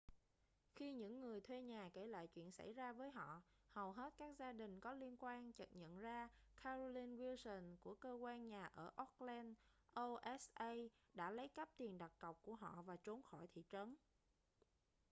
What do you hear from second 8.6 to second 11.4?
ở oakland oha đã